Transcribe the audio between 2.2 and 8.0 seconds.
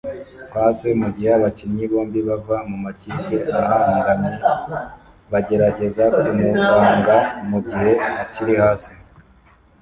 bava mumakipe ahanganye bagerageza kumuranga mugihe